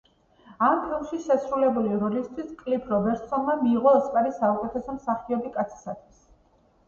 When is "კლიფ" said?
2.61-2.89